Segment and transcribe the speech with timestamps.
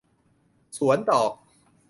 [0.77, 1.33] สวนดอก